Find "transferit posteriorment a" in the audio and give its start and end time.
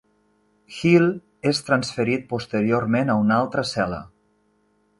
1.67-3.19